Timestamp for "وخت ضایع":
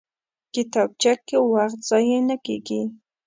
1.53-2.19